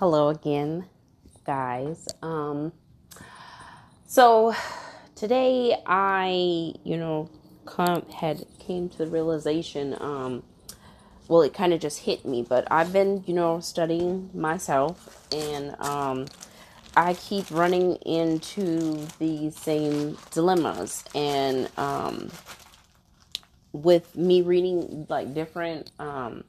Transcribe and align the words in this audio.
hello 0.00 0.30
again, 0.30 0.86
guys. 1.44 2.08
Um, 2.22 2.72
so 4.06 4.54
today 5.14 5.76
I, 5.84 6.72
you 6.84 6.96
know, 6.96 7.28
come 7.66 8.06
had 8.06 8.46
came 8.58 8.88
to 8.88 8.96
the 8.96 9.06
realization. 9.06 9.94
Um, 10.00 10.42
well, 11.28 11.42
it 11.42 11.52
kind 11.52 11.74
of 11.74 11.80
just 11.80 11.98
hit 11.98 12.24
me, 12.24 12.40
but 12.40 12.66
I've 12.70 12.94
been, 12.94 13.24
you 13.26 13.34
know, 13.34 13.60
studying 13.60 14.30
myself, 14.32 15.28
and 15.34 15.78
um, 15.80 16.28
I 16.96 17.12
keep 17.12 17.50
running 17.50 17.96
into 17.96 19.06
the 19.18 19.50
same 19.50 20.16
dilemmas, 20.30 21.04
and 21.14 21.68
um, 21.76 22.30
with 23.72 24.16
me 24.16 24.40
reading 24.40 25.04
like 25.10 25.34
different 25.34 25.90
um, 25.98 26.44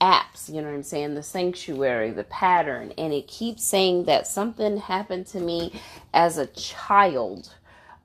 apps, 0.00 0.48
you 0.52 0.60
know 0.60 0.68
what 0.68 0.74
I'm 0.74 0.82
saying? 0.82 1.14
The 1.14 1.22
sanctuary, 1.22 2.10
the 2.10 2.24
pattern, 2.24 2.92
and 2.98 3.12
it 3.12 3.26
keeps 3.26 3.64
saying 3.64 4.04
that 4.04 4.26
something 4.26 4.76
happened 4.78 5.26
to 5.28 5.40
me 5.40 5.80
as 6.12 6.38
a 6.38 6.46
child 6.46 7.54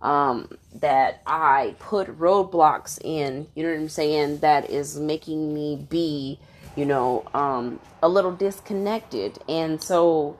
um, 0.01 0.57
that 0.75 1.21
I 1.27 1.75
put 1.79 2.07
roadblocks 2.17 2.99
in, 3.03 3.47
you 3.55 3.63
know 3.63 3.69
what 3.69 3.79
I'm 3.79 3.89
saying? 3.89 4.39
That 4.39 4.69
is 4.69 4.99
making 4.99 5.53
me 5.53 5.85
be, 5.89 6.39
you 6.75 6.85
know, 6.85 7.25
um, 7.33 7.79
a 8.01 8.09
little 8.09 8.31
disconnected. 8.31 9.37
And 9.47 9.81
so 9.81 10.37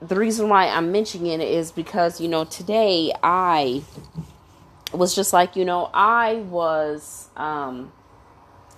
the 0.00 0.14
reason 0.14 0.48
why 0.48 0.68
I'm 0.68 0.92
mentioning 0.92 1.40
it 1.40 1.48
is 1.48 1.72
because, 1.72 2.20
you 2.20 2.28
know, 2.28 2.44
today 2.44 3.12
I 3.22 3.82
was 4.92 5.14
just 5.14 5.32
like, 5.32 5.56
you 5.56 5.64
know, 5.64 5.90
I 5.92 6.34
was, 6.34 7.28
um, 7.36 7.92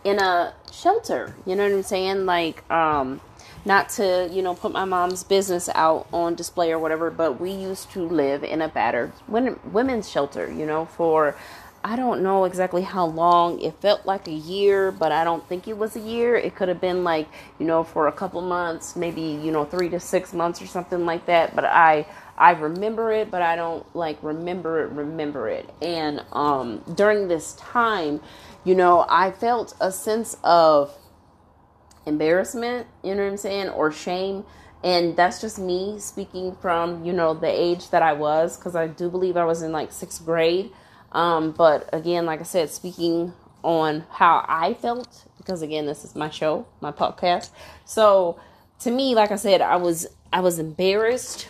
in 0.05 0.19
a 0.19 0.55
shelter. 0.73 1.35
You 1.47 1.57
know 1.57 1.65
what 1.65 1.73
I'm 1.73 1.83
saying? 1.83 2.27
Like, 2.27 2.69
um, 2.71 3.21
not 3.65 3.89
to, 3.91 4.29
you 4.33 4.43
know, 4.43 4.55
put 4.55 4.73
my 4.73 4.85
mom's 4.85 5.23
business 5.23 5.69
out 5.75 6.07
on 6.13 6.35
display 6.35 6.73
or 6.73 6.79
whatever, 6.79 7.11
but 7.11 7.41
we 7.41 7.51
used 7.51 7.91
to 7.93 8.01
live 8.03 8.43
in 8.43 8.61
a 8.61 8.69
battered 8.69 9.13
women, 9.29 9.59
women's 9.73 10.11
shelter, 10.11 10.51
you 10.51 10.67
know, 10.67 10.87
for 10.87 11.37
I 11.85 11.97
don't 11.97 12.23
know 12.23 12.45
exactly 12.45 12.83
how 12.83 13.07
long. 13.07 13.61
It 13.61 13.75
felt 13.81 14.07
like 14.07 14.29
a 14.29 14.33
year, 14.33 14.93
but 14.93 15.11
I 15.11 15.25
don't 15.25 15.47
think 15.49 15.67
it 15.67 15.77
was 15.77 15.97
a 15.97 16.01
year. 16.01 16.37
It 16.37 16.55
could 16.55 16.69
have 16.69 16.81
been 16.81 17.03
like, 17.03 17.29
you 17.59 17.67
know, 17.67 17.83
for 17.83 18.07
a 18.07 18.13
couple 18.13 18.41
months, 18.41 18.95
maybe, 18.95 19.21
you 19.21 19.51
know, 19.51 19.65
3 19.65 19.89
to 19.91 19.99
6 19.99 20.33
months 20.33 20.63
or 20.63 20.67
something 20.67 21.05
like 21.05 21.27
that, 21.27 21.55
but 21.57 21.65
I 21.65 22.07
I 22.39 22.53
remember 22.53 23.13
it, 23.13 23.31
but 23.31 23.43
I 23.43 23.57
don't 23.57 23.85
like 23.95 24.19
remember 24.23 24.85
it 24.85 24.91
remember 24.91 25.49
it. 25.49 25.69
And 25.83 26.25
um 26.33 26.83
during 26.95 27.29
this 27.29 27.55
time, 27.55 28.21
you 28.65 28.75
know, 28.75 29.07
I 29.09 29.31
felt 29.31 29.75
a 29.81 29.91
sense 29.93 30.37
of 30.45 30.95
embarrassment, 32.07 32.87
you 33.03 33.15
know 33.15 33.23
what 33.23 33.31
I'm 33.31 33.37
saying, 33.37 33.69
or 33.71 33.91
shame. 33.93 34.45
And 34.85 35.17
that's 35.17 35.41
just 35.41 35.59
me 35.59 35.99
speaking 36.01 36.57
from, 36.57 37.05
you 37.05 37.13
know, 37.13 37.35
the 37.35 37.49
age 37.49 37.91
that 37.91 38.03
I 38.03 38.13
was, 38.15 38.57
because 38.57 38.75
I 38.75 38.89
do 38.89 39.09
believe 39.09 39.37
I 39.37 39.45
was 39.45 39.63
in 39.63 39.71
like 39.73 39.93
sixth 39.93 40.25
grade. 40.25 40.73
Um, 41.13 41.53
but 41.53 41.89
again, 41.93 42.27
like 42.27 42.41
I 42.41 42.45
said, 42.45 42.71
speaking 42.71 43.33
on 43.63 44.05
how 44.11 44.45
I 44.49 44.75
felt, 44.75 45.25
because 45.37 45.63
again, 45.63 45.87
this 45.87 46.05
is 46.05 46.17
my 46.17 46.31
show, 46.31 46.67
my 46.81 46.91
podcast. 46.91 47.51
So 47.85 48.41
to 48.81 48.91
me, 48.91 49.15
like 49.15 49.31
I 49.31 49.37
said, 49.37 49.61
I 49.61 49.77
was 49.77 50.07
I 50.33 50.41
was 50.41 50.59
embarrassed 50.59 51.49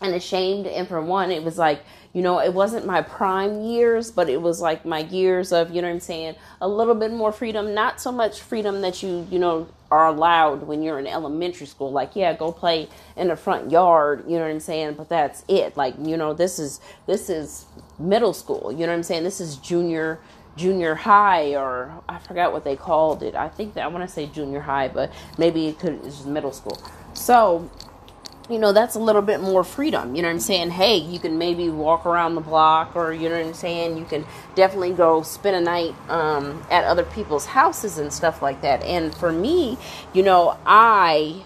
and 0.00 0.14
ashamed. 0.14 0.66
And 0.66 0.86
for 0.86 1.00
one, 1.02 1.30
it 1.30 1.42
was 1.42 1.58
like, 1.58 1.82
you 2.12 2.22
know, 2.22 2.40
it 2.40 2.52
wasn't 2.52 2.86
my 2.86 3.02
prime 3.02 3.62
years, 3.62 4.10
but 4.10 4.28
it 4.28 4.42
was 4.42 4.60
like 4.60 4.84
my 4.84 5.00
years 5.00 5.52
of, 5.52 5.70
you 5.70 5.80
know 5.80 5.88
what 5.88 5.94
I'm 5.94 6.00
saying, 6.00 6.34
a 6.60 6.68
little 6.68 6.94
bit 6.94 7.12
more 7.12 7.30
freedom, 7.30 7.72
not 7.72 8.00
so 8.00 8.10
much 8.10 8.40
freedom 8.40 8.80
that 8.80 9.02
you, 9.02 9.26
you 9.30 9.38
know, 9.38 9.68
are 9.92 10.06
allowed 10.08 10.64
when 10.64 10.82
you're 10.82 10.98
in 10.98 11.06
elementary 11.06 11.66
school. 11.66 11.92
Like, 11.92 12.16
yeah, 12.16 12.32
go 12.34 12.50
play 12.50 12.88
in 13.16 13.28
the 13.28 13.36
front 13.36 13.70
yard, 13.70 14.24
you 14.26 14.36
know 14.36 14.42
what 14.42 14.50
I'm 14.50 14.60
saying, 14.60 14.94
but 14.94 15.08
that's 15.08 15.44
it. 15.48 15.76
Like, 15.76 15.94
you 16.00 16.16
know, 16.16 16.34
this 16.34 16.58
is 16.58 16.80
this 17.06 17.30
is 17.30 17.66
middle 17.98 18.32
school, 18.32 18.72
you 18.72 18.80
know 18.80 18.88
what 18.88 18.96
I'm 18.96 19.02
saying? 19.02 19.24
This 19.24 19.40
is 19.40 19.56
junior 19.56 20.20
junior 20.56 20.94
high 20.94 21.54
or 21.54 22.02
I 22.08 22.18
forgot 22.18 22.52
what 22.52 22.64
they 22.64 22.76
called 22.76 23.22
it. 23.22 23.34
I 23.34 23.48
think 23.48 23.74
that 23.74 23.84
I 23.84 23.86
want 23.86 24.06
to 24.06 24.12
say 24.12 24.26
junior 24.26 24.60
high, 24.60 24.88
but 24.88 25.12
maybe 25.38 25.68
it 25.68 25.78
could 25.78 26.04
it's 26.04 26.24
middle 26.24 26.52
school. 26.52 26.78
So, 27.14 27.70
you 28.50 28.58
know, 28.58 28.72
that's 28.72 28.96
a 28.96 28.98
little 28.98 29.22
bit 29.22 29.40
more 29.40 29.62
freedom. 29.62 30.14
You 30.16 30.22
know 30.22 30.28
what 30.28 30.34
I'm 30.34 30.40
saying? 30.40 30.70
Hey, 30.70 30.96
you 30.96 31.18
can 31.18 31.38
maybe 31.38 31.68
walk 31.70 32.04
around 32.04 32.34
the 32.34 32.40
block, 32.40 32.96
or 32.96 33.12
you 33.12 33.28
know 33.28 33.38
what 33.38 33.46
I'm 33.46 33.54
saying? 33.54 33.96
You 33.96 34.04
can 34.04 34.26
definitely 34.54 34.92
go 34.92 35.22
spend 35.22 35.56
a 35.56 35.60
night 35.60 35.94
um, 36.08 36.62
at 36.70 36.84
other 36.84 37.04
people's 37.04 37.46
houses 37.46 37.98
and 37.98 38.12
stuff 38.12 38.42
like 38.42 38.62
that. 38.62 38.82
And 38.82 39.14
for 39.14 39.32
me, 39.32 39.78
you 40.12 40.22
know, 40.22 40.58
I 40.66 41.44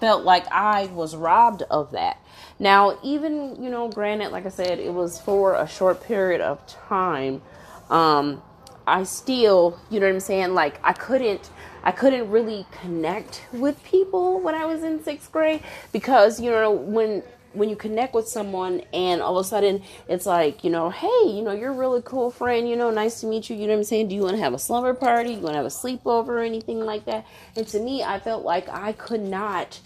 felt 0.00 0.24
like 0.24 0.46
I 0.52 0.86
was 0.86 1.16
robbed 1.16 1.62
of 1.62 1.92
that. 1.92 2.18
Now, 2.58 2.98
even, 3.02 3.62
you 3.62 3.70
know, 3.70 3.88
granted, 3.88 4.30
like 4.32 4.46
I 4.46 4.50
said, 4.50 4.78
it 4.78 4.92
was 4.92 5.20
for 5.20 5.54
a 5.54 5.66
short 5.66 6.02
period 6.02 6.40
of 6.40 6.66
time. 6.66 7.42
Um, 7.90 8.42
I 8.86 9.02
still, 9.04 9.78
you 9.90 10.00
know 10.00 10.06
what 10.06 10.14
I'm 10.14 10.20
saying? 10.20 10.54
Like, 10.54 10.78
I 10.84 10.92
couldn't 10.92 11.50
I 11.82 11.92
couldn't 11.92 12.30
really 12.30 12.66
connect 12.82 13.44
with 13.52 13.82
people 13.84 14.40
when 14.40 14.56
I 14.56 14.64
was 14.64 14.82
in 14.82 15.02
sixth 15.04 15.30
grade 15.30 15.62
because 15.92 16.40
you 16.40 16.50
know 16.50 16.72
when 16.72 17.22
when 17.52 17.68
you 17.68 17.76
connect 17.76 18.12
with 18.12 18.28
someone 18.28 18.82
and 18.92 19.22
all 19.22 19.38
of 19.38 19.46
a 19.46 19.48
sudden 19.48 19.82
it's 20.08 20.26
like, 20.26 20.62
you 20.62 20.70
know, 20.70 20.90
hey, 20.90 21.22
you 21.24 21.42
know, 21.42 21.52
you're 21.52 21.72
a 21.72 21.76
really 21.76 22.02
cool 22.04 22.30
friend, 22.30 22.68
you 22.68 22.76
know, 22.76 22.90
nice 22.90 23.20
to 23.20 23.26
meet 23.26 23.48
you, 23.48 23.56
you 23.56 23.66
know 23.66 23.72
what 23.72 23.78
I'm 23.78 23.84
saying? 23.84 24.08
Do 24.08 24.14
you 24.14 24.22
want 24.22 24.36
to 24.36 24.42
have 24.42 24.52
a 24.52 24.58
slumber 24.58 24.94
party? 24.94 25.30
You 25.30 25.40
want 25.40 25.54
to 25.54 25.58
have 25.58 25.66
a 25.66 25.68
sleepover 25.68 26.28
or 26.28 26.40
anything 26.40 26.80
like 26.80 27.06
that? 27.06 27.26
And 27.56 27.66
to 27.68 27.80
me, 27.80 28.02
I 28.02 28.20
felt 28.20 28.44
like 28.44 28.68
I 28.68 28.92
could 28.92 29.22
not 29.22 29.80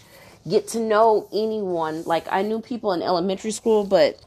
get 0.49 0.67
to 0.69 0.79
know 0.79 1.29
anyone. 1.31 2.03
Like 2.03 2.25
I 2.31 2.41
knew 2.41 2.59
people 2.59 2.93
in 2.93 3.01
elementary 3.01 3.51
school, 3.51 3.85
but 3.85 4.19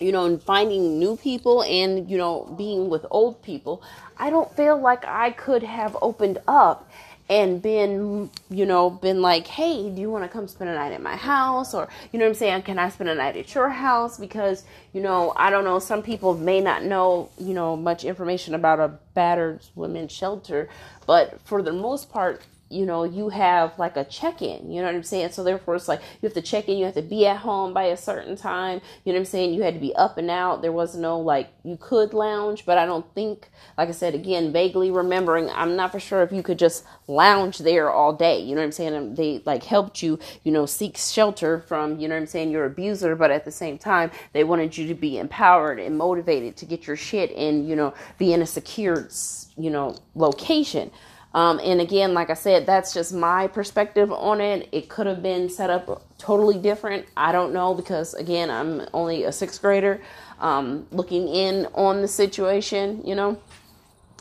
you 0.00 0.12
know, 0.12 0.24
and 0.24 0.42
finding 0.42 0.98
new 0.98 1.16
people 1.16 1.62
and, 1.62 2.10
you 2.10 2.18
know, 2.18 2.54
being 2.56 2.88
with 2.88 3.04
old 3.10 3.42
people, 3.42 3.82
I 4.18 4.30
don't 4.30 4.54
feel 4.56 4.80
like 4.80 5.04
I 5.04 5.30
could 5.30 5.62
have 5.62 5.96
opened 6.00 6.38
up 6.46 6.90
and 7.28 7.60
been, 7.60 8.30
you 8.50 8.64
know, 8.64 8.88
been 8.88 9.20
like, 9.20 9.46
hey, 9.48 9.90
do 9.90 10.00
you 10.00 10.10
want 10.10 10.22
to 10.24 10.28
come 10.28 10.46
spend 10.46 10.70
a 10.70 10.74
night 10.74 10.92
at 10.92 11.02
my 11.02 11.16
house? 11.16 11.74
Or, 11.74 11.88
you 12.12 12.18
know 12.18 12.24
what 12.24 12.30
I'm 12.30 12.34
saying? 12.36 12.62
Can 12.62 12.78
I 12.78 12.88
spend 12.88 13.10
a 13.10 13.14
night 13.14 13.36
at 13.36 13.52
your 13.54 13.68
house? 13.68 14.16
Because, 14.16 14.64
you 14.92 15.00
know, 15.00 15.32
I 15.34 15.50
don't 15.50 15.64
know, 15.64 15.80
some 15.80 16.02
people 16.02 16.34
may 16.34 16.60
not 16.60 16.84
know, 16.84 17.30
you 17.38 17.52
know, 17.52 17.76
much 17.76 18.04
information 18.04 18.54
about 18.54 18.78
a 18.78 18.88
battered 19.14 19.60
women's 19.74 20.12
shelter, 20.12 20.68
but 21.06 21.40
for 21.44 21.62
the 21.62 21.72
most 21.72 22.10
part, 22.10 22.42
you 22.76 22.86
know, 22.86 23.04
you 23.04 23.30
have 23.30 23.78
like 23.78 23.96
a 23.96 24.04
check 24.04 24.42
in, 24.42 24.70
you 24.70 24.80
know 24.80 24.86
what 24.86 24.94
I'm 24.94 25.02
saying? 25.02 25.30
So 25.30 25.42
therefore 25.42 25.76
it's 25.76 25.88
like 25.88 26.00
you 26.20 26.26
have 26.26 26.34
to 26.34 26.42
check 26.42 26.68
in, 26.68 26.76
you 26.78 26.84
have 26.84 26.94
to 26.94 27.02
be 27.02 27.26
at 27.26 27.38
home 27.38 27.72
by 27.72 27.84
a 27.84 27.96
certain 27.96 28.36
time, 28.36 28.80
you 29.04 29.12
know 29.12 29.18
what 29.18 29.22
I'm 29.22 29.26
saying? 29.26 29.54
You 29.54 29.62
had 29.62 29.74
to 29.74 29.80
be 29.80 29.94
up 29.96 30.18
and 30.18 30.30
out. 30.30 30.62
There 30.62 30.72
was 30.72 30.94
no 30.96 31.18
like 31.18 31.48
you 31.64 31.76
could 31.76 32.12
lounge, 32.14 32.66
but 32.66 32.78
I 32.78 32.86
don't 32.86 33.06
think 33.14 33.48
like 33.78 33.88
I 33.88 33.92
said 33.92 34.14
again, 34.14 34.52
vaguely 34.52 34.90
remembering, 34.90 35.50
I'm 35.50 35.76
not 35.76 35.92
for 35.92 36.00
sure 36.00 36.22
if 36.22 36.32
you 36.32 36.42
could 36.42 36.58
just 36.58 36.84
lounge 37.06 37.58
there 37.58 37.90
all 37.90 38.12
day. 38.12 38.40
You 38.40 38.54
know 38.54 38.60
what 38.60 38.66
I'm 38.66 38.72
saying? 38.72 39.14
They 39.14 39.42
like 39.44 39.64
helped 39.64 40.02
you, 40.02 40.18
you 40.44 40.52
know, 40.52 40.66
seek 40.66 40.96
shelter 40.96 41.60
from, 41.60 41.98
you 41.98 42.08
know 42.08 42.14
what 42.14 42.22
I'm 42.22 42.26
saying, 42.26 42.50
your 42.50 42.66
abuser, 42.66 43.16
but 43.16 43.30
at 43.30 43.44
the 43.44 43.52
same 43.52 43.78
time, 43.78 44.10
they 44.32 44.44
wanted 44.44 44.76
you 44.76 44.86
to 44.88 44.94
be 44.94 45.18
empowered 45.18 45.78
and 45.78 45.96
motivated 45.96 46.56
to 46.58 46.66
get 46.66 46.86
your 46.86 46.96
shit 46.96 47.30
and, 47.32 47.68
you 47.68 47.76
know, 47.76 47.94
be 48.18 48.32
in 48.32 48.42
a 48.42 48.46
secured, 48.46 49.12
you 49.56 49.70
know, 49.70 49.96
location. 50.14 50.90
Um, 51.36 51.60
and 51.62 51.82
again, 51.82 52.14
like 52.14 52.30
I 52.30 52.34
said, 52.34 52.64
that's 52.64 52.94
just 52.94 53.12
my 53.12 53.46
perspective 53.46 54.10
on 54.10 54.40
it. 54.40 54.70
It 54.72 54.88
could 54.88 55.06
have 55.06 55.22
been 55.22 55.50
set 55.50 55.68
up 55.68 56.02
totally 56.16 56.56
different. 56.56 57.04
I 57.14 57.30
don't 57.30 57.52
know 57.52 57.74
because, 57.74 58.14
again, 58.14 58.48
I'm 58.50 58.88
only 58.94 59.24
a 59.24 59.30
sixth 59.30 59.60
grader 59.60 60.00
um, 60.40 60.86
looking 60.90 61.28
in 61.28 61.66
on 61.74 62.00
the 62.00 62.08
situation, 62.08 63.02
you 63.04 63.14
know. 63.14 63.38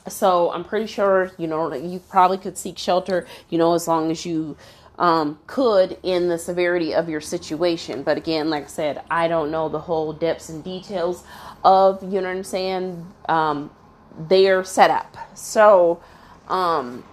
So 0.09 0.51
I'm 0.51 0.65
pretty 0.65 0.87
sure, 0.87 1.31
you 1.37 1.47
know, 1.47 1.73
you 1.73 1.99
probably 1.99 2.37
could 2.37 2.57
seek 2.57 2.77
shelter, 2.77 3.25
you 3.49 3.57
know, 3.57 3.73
as 3.75 3.87
long 3.87 4.11
as 4.11 4.25
you 4.25 4.57
um, 5.00 5.39
could 5.47 5.97
in 6.03 6.27
the 6.27 6.38
severity 6.38 6.94
of 6.94 7.07
your 7.07 7.21
situation. 7.21 8.03
But 8.03 8.18
again, 8.18 8.50
like 8.50 8.65
I 8.65 8.68
said, 8.68 9.01
I 9.09 9.29
don't 9.29 9.51
know 9.51 9.69
the 9.69 9.79
whole 9.79 10.11
depths 10.11 10.50
and 10.50 10.61
details 10.61 11.23
of, 11.63 12.03
you 12.03 12.19
know 12.19 12.27
what 12.27 12.35
I'm 12.35 12.44
saying, 12.44 13.07
um, 13.29 13.71
their 14.18 14.65
setup. 14.65 15.15
So, 15.33 16.01
um, 16.47 17.03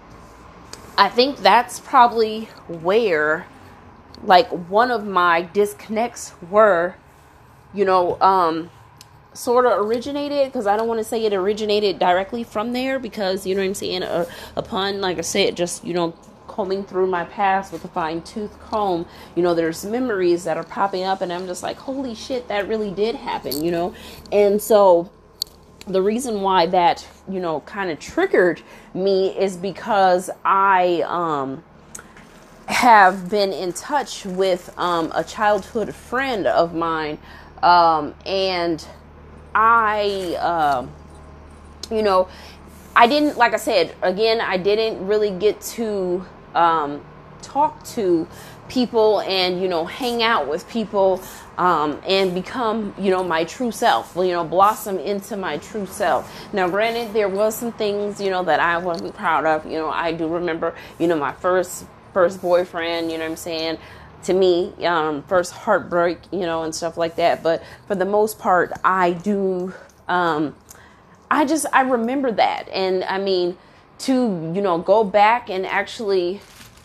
I 0.97 1.09
think 1.09 1.39
that's 1.39 1.81
probably 1.81 2.45
where, 2.69 3.47
like, 4.23 4.49
one 4.49 4.91
of 4.91 5.07
my 5.07 5.43
disconnects 5.43 6.33
were, 6.51 6.97
you 7.73 7.85
know, 7.85 8.21
um, 8.21 8.71
sort 9.35 9.65
of 9.67 9.73
originated 9.79 10.47
because 10.47 10.67
I 10.67 10.77
don't 10.77 10.89
want 10.89 11.01
to 11.01 11.05
say 11.05 11.25
it 11.25 11.33
originated 11.33 11.99
directly 11.99 12.45
from 12.45 12.73
there 12.73 12.99
because 12.99 13.47
you 13.47 13.55
know 13.55 13.63
what 13.63 13.69
I'm 13.69 13.75
saying. 13.75 14.03
Uh, 14.03 14.27
upon, 14.57 15.01
like 15.01 15.19
I 15.19 15.23
said, 15.23 15.57
just 15.57 15.85
you 15.85 15.95
know, 15.95 16.15
combing 16.49 16.85
through 16.85 17.07
my 17.07 17.25
past 17.25 17.73
with 17.73 17.85
a 17.85 17.89
fine 17.89 18.23
tooth 18.23 18.59
comb, 18.61 19.07
you 19.35 19.43
know, 19.43 19.55
there's 19.55 19.85
memories 19.85 20.45
that 20.45 20.57
are 20.57 20.65
popping 20.65 21.05
up, 21.05 21.23
and 21.23 21.33
I'm 21.33 21.47
just 21.47 21.63
like, 21.63 21.79
holy 21.79 22.15
shit, 22.15 22.49
that 22.49 22.69
really 22.69 22.91
did 22.91 23.15
happen, 23.15 23.65
you 23.65 23.71
know, 23.71 23.95
and 24.31 24.61
so 24.61 25.11
the 25.87 26.01
reason 26.03 26.43
why 26.43 26.67
that 26.67 27.07
you 27.29 27.41
know 27.41 27.61
kind 27.61 27.91
of 27.91 27.99
triggered 27.99 28.63
me 28.95 29.37
is 29.37 29.57
because 29.57 30.31
I 30.45 31.03
um 31.07 31.63
have 32.69 33.29
been 33.29 33.53
in 33.53 33.73
touch 33.73 34.25
with 34.25 34.73
um, 34.79 35.13
a 35.15 35.23
childhood 35.23 35.95
friend 35.95 36.47
of 36.47 36.75
mine, 36.75 37.19
um, 37.63 38.15
and 38.25 38.85
I, 39.55 40.37
uh, 40.41 40.87
you 41.95 42.03
know, 42.03 42.29
I 42.97 43.07
didn't, 43.07 43.37
like 43.37 43.55
I 43.55 43.59
said, 43.59 43.95
again, 44.03 44.41
I 44.41 44.57
didn't 44.57 45.07
really 45.07 45.31
get 45.31 45.61
to 45.63 46.25
um, 46.55 47.05
talk 47.43 47.85
to 47.89 48.27
people 48.73 49.21
and, 49.21 49.61
you 49.61 49.69
know, 49.69 49.85
hang 49.85 50.23
out 50.23 50.49
with 50.49 50.67
people 50.71 51.23
um, 51.59 52.01
and 52.09 52.35
become, 52.35 52.95
you 52.99 53.11
know, 53.11 53.23
my 53.23 53.45
true 53.45 53.71
self, 53.71 54.15
you 54.17 54.29
know, 54.29 54.45
blossom 54.45 54.99
into 54.99 55.37
my 55.37 55.59
true 55.59 55.85
self. 55.85 56.33
Now, 56.55 56.69
granted, 56.71 57.13
there 57.13 57.29
was 57.29 57.55
some 57.55 57.73
things, 57.73 58.19
you 58.19 58.31
know, 58.31 58.43
that 58.45 58.61
I 58.61 58.79
wasn't 58.79 59.15
proud 59.15 59.45
of. 59.45 59.67
You 59.67 59.79
know, 59.79 59.91
I 59.91 60.13
do 60.13 60.27
remember, 60.27 60.75
you 60.99 61.07
know, 61.07 61.17
my 61.17 61.33
first 61.33 61.85
first 62.15 62.41
boyfriend, 62.41 63.11
you 63.11 63.19
know 63.19 63.25
what 63.25 63.31
I'm 63.33 63.37
saying? 63.37 63.79
To 64.25 64.33
me, 64.33 64.73
um, 64.87 65.23
first 65.25 65.53
heartbreak, 65.53 66.19
you 66.31 66.41
know, 66.41 66.63
and 66.63 66.75
stuff 66.75 66.97
like 66.97 67.17
that. 67.17 67.43
But 67.43 67.63
for 67.87 67.95
the 67.95 68.05
most 68.05 68.39
part, 68.39 68.73
I 68.85 69.13
do, 69.13 69.75
um, 70.09 70.55
I 71.31 71.45
just, 71.45 71.67
I 71.73 71.83
remember 71.83 72.33
that. 72.33 72.69
And 72.71 73.05
I 73.05 73.19
mean, 73.19 73.59
to, 74.01 74.13
you 74.55 74.63
know, 74.63 74.79
go 74.79 75.05
back 75.05 75.51
and 75.51 75.67
actually 75.67 76.41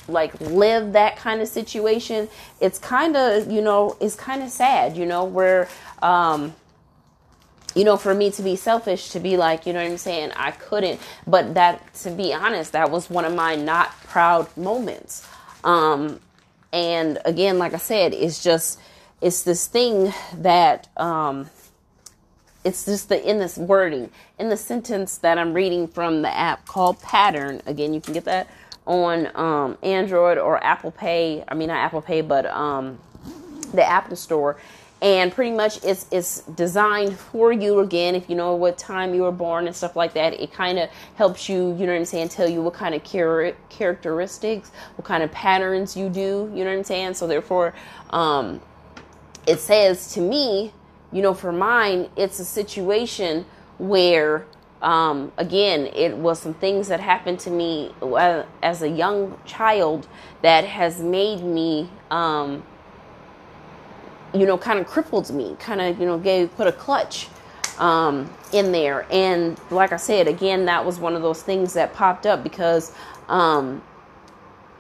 like 0.07 0.39
live 0.39 0.93
that 0.93 1.17
kind 1.17 1.41
of 1.41 1.47
situation, 1.47 2.29
it's 2.59 2.79
kind 2.79 3.15
of, 3.15 3.51
you 3.51 3.61
know, 3.61 3.97
it's 3.99 4.15
kind 4.15 4.43
of 4.43 4.49
sad, 4.49 4.97
you 4.97 5.05
know, 5.05 5.23
where, 5.23 5.67
um, 6.01 6.55
you 7.75 7.83
know, 7.83 7.97
for 7.97 8.15
me 8.15 8.31
to 8.31 8.41
be 8.41 8.55
selfish, 8.55 9.09
to 9.09 9.19
be 9.19 9.37
like, 9.37 9.65
you 9.65 9.73
know 9.73 9.83
what 9.83 9.91
I'm 9.91 9.97
saying, 9.97 10.31
I 10.35 10.51
couldn't. 10.51 10.99
But 11.25 11.53
that, 11.53 11.93
to 11.95 12.11
be 12.11 12.33
honest, 12.33 12.71
that 12.71 12.89
was 12.89 13.09
one 13.09 13.25
of 13.25 13.35
my 13.35 13.55
not 13.55 13.91
proud 14.03 14.55
moments. 14.57 15.27
Um, 15.63 16.19
and 16.73 17.19
again, 17.25 17.59
like 17.59 17.73
I 17.73 17.77
said, 17.77 18.13
it's 18.13 18.43
just, 18.43 18.79
it's 19.21 19.43
this 19.43 19.67
thing 19.67 20.13
that, 20.37 20.87
um, 20.97 21.49
it's 22.63 22.83
just 22.83 23.07
the 23.07 23.29
in 23.29 23.39
this 23.39 23.57
wording 23.57 24.09
in 24.37 24.49
the 24.49 24.57
sentence 24.57 25.19
that 25.19 25.37
I'm 25.37 25.53
reading 25.53 25.87
from 25.87 26.21
the 26.21 26.35
app 26.35 26.65
called 26.65 27.01
Pattern. 27.01 27.61
Again, 27.65 27.93
you 27.93 28.01
can 28.01 28.13
get 28.13 28.25
that 28.25 28.49
on 28.87 29.29
um, 29.35 29.77
Android 29.83 30.39
or 30.39 30.63
Apple 30.63 30.91
Pay. 30.91 31.43
I 31.47 31.53
mean, 31.53 31.67
not 31.67 31.77
Apple 31.77 32.01
Pay, 32.01 32.21
but 32.21 32.47
um, 32.47 32.97
the 33.73 33.87
Apple 33.87 34.15
Store 34.15 34.57
and 35.01 35.31
pretty 35.31 35.55
much 35.55 35.83
it's 35.83 36.07
it's 36.09 36.41
designed 36.41 37.17
for 37.17 37.51
you 37.51 37.79
again 37.79 38.15
if 38.15 38.27
you 38.29 38.35
know 38.35 38.55
what 38.55 38.77
time 38.77 39.13
you 39.13 39.21
were 39.21 39.31
born 39.31 39.67
and 39.67 39.75
stuff 39.75 39.95
like 39.95 40.13
that 40.13 40.33
it 40.33 40.51
kind 40.51 40.79
of 40.79 40.89
helps 41.15 41.47
you 41.47 41.75
you 41.75 41.85
know 41.85 41.91
what 41.91 41.99
i'm 41.99 42.05
saying 42.05 42.27
tell 42.27 42.49
you 42.49 42.61
what 42.61 42.73
kind 42.73 42.95
of 42.95 43.03
char- 43.03 43.53
characteristics 43.69 44.71
what 44.95 45.05
kind 45.05 45.21
of 45.21 45.31
patterns 45.31 45.95
you 45.95 46.09
do 46.09 46.51
you 46.53 46.63
know 46.63 46.71
what 46.71 46.77
i'm 46.77 46.83
saying 46.83 47.13
so 47.13 47.27
therefore 47.27 47.73
um, 48.09 48.59
it 49.45 49.59
says 49.59 50.13
to 50.13 50.19
me 50.19 50.71
you 51.11 51.21
know 51.21 51.33
for 51.33 51.51
mine 51.51 52.09
it's 52.15 52.39
a 52.39 52.45
situation 52.45 53.45
where 53.77 54.47
um, 54.81 55.31
again 55.37 55.87
it 55.87 56.15
was 56.17 56.39
some 56.39 56.53
things 56.55 56.87
that 56.87 56.99
happened 56.99 57.39
to 57.39 57.49
me 57.49 57.93
as 58.61 58.81
a 58.81 58.89
young 58.89 59.37
child 59.45 60.07
that 60.41 60.63
has 60.63 61.01
made 61.01 61.41
me 61.41 61.89
um, 62.11 62.63
you 64.33 64.45
know, 64.45 64.57
kind 64.57 64.79
of 64.79 64.87
crippled 64.87 65.29
me, 65.31 65.55
kind 65.59 65.81
of, 65.81 65.99
you 65.99 66.05
know, 66.05 66.17
gave, 66.17 66.55
put 66.55 66.67
a 66.67 66.71
clutch 66.71 67.29
um, 67.77 68.29
in 68.51 68.71
there. 68.71 69.05
And 69.11 69.59
like 69.71 69.91
I 69.91 69.97
said, 69.97 70.27
again, 70.27 70.65
that 70.65 70.85
was 70.85 70.99
one 70.99 71.15
of 71.15 71.21
those 71.21 71.41
things 71.41 71.73
that 71.73 71.93
popped 71.93 72.25
up 72.25 72.43
because 72.43 72.93
um, 73.29 73.81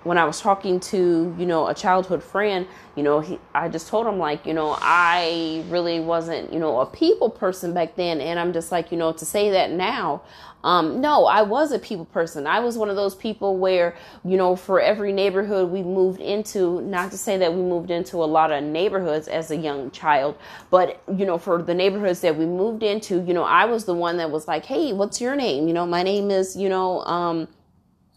when 0.07 0.17
I 0.17 0.25
was 0.25 0.39
talking 0.39 0.79
to, 0.79 1.35
you 1.37 1.45
know, 1.45 1.67
a 1.67 1.73
childhood 1.73 2.23
friend, 2.23 2.65
you 2.95 3.03
know, 3.03 3.19
he, 3.19 3.39
I 3.53 3.67
just 3.67 3.87
told 3.87 4.07
him, 4.07 4.17
like, 4.17 4.45
you 4.45 4.53
know, 4.53 4.77
I 4.79 5.63
really 5.69 5.99
wasn't, 5.99 6.51
you 6.51 6.59
know, 6.59 6.79
a 6.79 6.85
people 6.85 7.29
person 7.29 7.73
back 7.73 7.95
then. 7.95 8.21
And 8.21 8.39
I'm 8.39 8.53
just 8.53 8.71
like, 8.71 8.91
you 8.91 8.97
know, 8.97 9.11
to 9.11 9.25
say 9.25 9.51
that 9.51 9.71
now, 9.71 10.21
um, 10.63 11.01
no, 11.01 11.25
I 11.25 11.43
was 11.43 11.71
a 11.71 11.79
people 11.79 12.05
person. 12.05 12.47
I 12.47 12.59
was 12.59 12.77
one 12.77 12.89
of 12.89 12.95
those 12.95 13.13
people 13.15 13.57
where, 13.57 13.95
you 14.25 14.37
know, 14.37 14.55
for 14.55 14.81
every 14.81 15.13
neighborhood 15.13 15.71
we 15.71 15.83
moved 15.83 16.19
into, 16.19 16.81
not 16.81 17.11
to 17.11 17.17
say 17.17 17.37
that 17.37 17.53
we 17.53 17.61
moved 17.61 17.91
into 17.91 18.17
a 18.17 18.25
lot 18.25 18.51
of 18.51 18.63
neighborhoods 18.63 19.27
as 19.27 19.51
a 19.51 19.55
young 19.55 19.91
child, 19.91 20.35
but, 20.71 21.01
you 21.15 21.25
know, 21.25 21.37
for 21.37 21.61
the 21.61 21.73
neighborhoods 21.73 22.21
that 22.21 22.35
we 22.35 22.45
moved 22.45 22.81
into, 22.81 23.23
you 23.23 23.33
know, 23.33 23.43
I 23.43 23.65
was 23.65 23.85
the 23.85 23.93
one 23.93 24.17
that 24.17 24.31
was 24.31 24.47
like, 24.47 24.65
hey, 24.65 24.93
what's 24.93 25.21
your 25.21 25.35
name? 25.35 25.67
You 25.67 25.73
know, 25.73 25.85
my 25.85 26.01
name 26.01 26.31
is, 26.31 26.57
you 26.57 26.69
know, 26.69 27.01
um, 27.01 27.47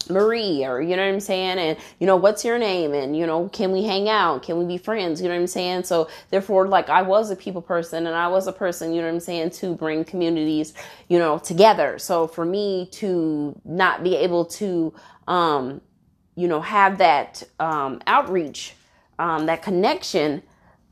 Marie 0.08 0.64
or 0.64 0.81
you 0.81 0.97
know 0.97 1.05
what 1.06 1.12
I'm 1.14 1.20
saying? 1.20 1.58
And 1.58 1.79
you 1.99 2.06
know 2.06 2.17
what's 2.17 2.44
your 2.44 2.58
name? 2.58 2.94
And 2.94 3.17
you 3.17 3.26
know 3.26 3.49
can 3.50 3.73
we 3.73 3.82
hang 3.85 4.08
out? 4.08 4.43
Can 4.43 4.58
we 4.58 4.64
be 4.64 4.79
friends? 4.79 5.20
You 5.20 5.29
know 5.29 5.35
what 5.35 5.41
I'm 5.41 5.47
saying? 5.47 5.85
So 5.85 6.08
therefore 6.31 6.69
like 6.69 6.88
I 6.88 7.02
was 7.02 7.31
a 7.31 7.37
people 7.37 7.62
person 7.62 8.06
and 8.06 8.14
I 8.17 8.29
was 8.29 8.47
a 8.47 8.52
person 8.52 8.93
you 8.93 9.00
know 9.00 9.08
what 9.08 9.14
I'm 9.14 9.20
saying 9.20 9.50
to 9.50 9.75
bring 9.75 10.05
communities 10.05 10.75
you 11.08 11.19
know 11.19 11.38
together. 11.38 11.99
So 11.99 12.26
for 12.26 12.44
me 12.44 12.88
to 12.93 13.61
not 13.64 14.02
be 14.02 14.17
able 14.17 14.44
to 14.47 14.94
um 15.29 15.81
you 16.37 16.49
know 16.49 16.61
have 16.61 16.99
that 16.99 17.43
um 17.61 18.00
outreach 18.06 18.75
um 19.19 19.47
that 19.47 19.62
connection 19.62 20.43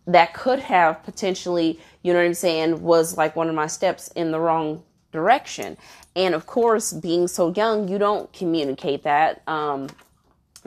that 0.06 0.34
could 0.34 0.58
have 0.60 1.02
potentially 1.04 1.80
you 2.02 2.12
know 2.12 2.18
what 2.18 2.26
I'm 2.26 2.34
saying 2.34 2.82
was 2.82 3.16
like 3.16 3.36
one 3.36 3.48
of 3.48 3.54
my 3.54 3.66
steps 3.68 4.08
in 4.08 4.32
the 4.32 4.40
wrong 4.40 4.82
direction. 5.12 5.76
And 6.18 6.34
of 6.34 6.46
course, 6.46 6.92
being 6.92 7.28
so 7.28 7.52
young, 7.54 7.86
you 7.86 7.96
don't 7.96 8.30
communicate 8.32 9.04
that. 9.04 9.40
Um, 9.46 9.86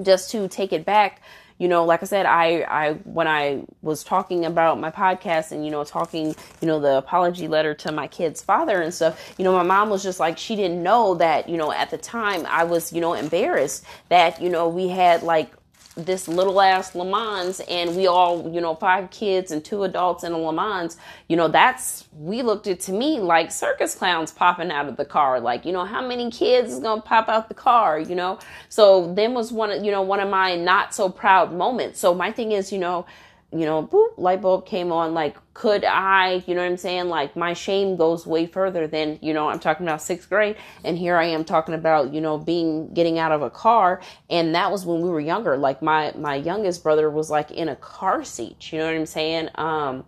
just 0.02 0.32
to 0.32 0.48
take 0.48 0.72
it 0.72 0.86
back, 0.86 1.22
you 1.58 1.68
know, 1.68 1.84
like 1.84 2.02
I 2.02 2.06
said, 2.06 2.26
I, 2.26 2.62
I, 2.62 2.94
when 3.04 3.28
I 3.28 3.66
was 3.82 4.06
talking 4.06 4.46
about 4.46 4.80
my 4.80 4.92
podcast 4.92 5.52
and, 5.52 5.66
you 5.66 5.70
know, 5.70 5.84
talking, 5.84 6.34
you 6.62 6.68
know, 6.68 6.80
the 6.80 6.98
apology 6.98 7.50
letter 7.50 7.74
to 7.76 7.92
my 7.92 8.08
kid's 8.08 8.42
father 8.42 8.82
and 8.82 8.94
stuff, 8.94 9.36
you 9.38 9.44
know, 9.44 9.52
my 9.52 9.64
mom 9.64 9.90
was 9.90 10.02
just 10.04 10.22
like, 10.22 10.38
she 10.38 10.56
didn't 10.56 10.82
know 10.82 11.16
that, 11.16 11.50
you 11.50 11.58
know, 11.58 11.74
at 11.74 11.90
the 11.92 11.98
time 11.98 12.46
I 12.48 12.64
was, 12.64 12.94
you 12.94 13.02
know, 13.02 13.14
embarrassed 13.14 13.84
that, 14.08 14.42
you 14.42 14.50
know, 14.50 14.70
we 14.70 14.88
had 14.88 15.22
like 15.22 15.52
this 15.96 16.28
little 16.28 16.62
ass 16.62 16.96
Le 16.96 17.04
Mans 17.04 17.60
and 17.68 17.96
we 17.96 18.08
all, 18.08 18.50
you 18.54 18.62
know, 18.62 18.76
five 18.76 19.10
kids 19.10 19.52
and 19.52 19.64
two 19.64 19.84
adults 19.84 20.24
in 20.24 20.32
a 20.32 20.38
Le 20.38 20.54
Mans, 20.54 20.96
you 21.28 21.36
know, 21.36 21.48
that's, 21.50 22.08
we 22.18 22.42
looked 22.42 22.68
at 22.68 22.80
to 22.82 22.94
me 22.94 23.20
like 23.20 23.52
circus 23.52 23.94
clowns 23.94 24.32
popping 24.32 24.72
out 24.72 24.88
of 24.88 24.96
the 24.96 25.06
car. 25.06 25.40
Like, 25.40 25.66
you 25.66 25.74
know, 25.74 25.84
how 25.84 26.06
many 26.06 26.32
kids 26.32 26.74
is 26.74 26.80
going 26.80 27.02
to 27.02 27.08
pop 27.08 27.28
out 27.28 27.50
the 27.50 27.56
car, 27.56 28.00
you 28.00 28.16
know? 28.16 28.40
So 28.70 29.14
then 29.14 29.34
was 29.34 29.52
one 29.52 29.72
of, 29.72 29.84
you 29.84 29.92
know, 29.92 30.02
one 30.02 30.22
of 30.22 30.30
my 30.30 30.56
not 30.56 30.96
so 30.96 31.10
proud 31.10 31.54
moments. 31.54 32.00
So 32.00 32.14
my 32.14 32.32
thing 32.32 32.54
is, 32.54 32.72
you 32.72 32.80
know, 32.80 33.06
you 33.54 33.66
know, 33.66 33.86
boop, 33.86 34.18
light 34.18 34.42
bulb 34.42 34.66
came 34.66 34.92
on. 34.92 35.14
Like, 35.14 35.36
could 35.54 35.84
I, 35.84 36.44
you 36.48 36.56
know 36.56 36.62
what 36.62 36.70
I'm 36.70 36.78
saying? 36.78 37.10
Like, 37.10 37.36
my 37.36 37.54
shame 37.54 37.98
goes 37.98 38.26
way 38.26 38.46
further 38.46 38.88
than, 38.88 39.20
you 39.22 39.34
know, 39.34 39.50
I'm 39.50 39.60
talking 39.60 39.86
about 39.86 40.02
sixth 40.02 40.30
grade. 40.30 40.56
And 40.86 40.98
here 40.98 41.18
I 41.18 41.26
am 41.26 41.44
talking 41.44 41.76
about, 41.76 42.14
you 42.14 42.22
know, 42.22 42.38
being, 42.38 42.94
getting 42.94 43.20
out 43.20 43.34
of 43.34 43.42
a 43.42 43.50
car. 43.50 44.02
And 44.30 44.56
that 44.56 44.72
was 44.72 44.86
when 44.86 45.02
we 45.02 45.10
were 45.10 45.20
younger. 45.20 45.58
Like, 45.58 45.82
my, 45.82 46.14
my 46.16 46.36
youngest 46.36 46.82
brother 46.82 47.10
was 47.10 47.30
like 47.30 47.52
in 47.52 47.68
a 47.68 47.76
car 47.76 48.24
seat. 48.24 48.72
You 48.72 48.80
know 48.80 48.86
what 48.86 48.96
I'm 48.96 49.06
saying? 49.06 49.50
Um, 49.56 50.06